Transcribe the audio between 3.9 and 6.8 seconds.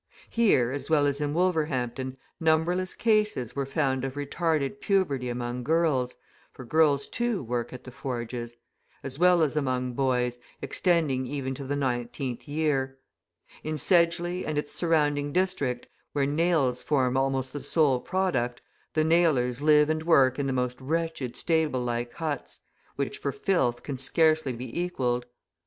of retarded puberty among girls, (for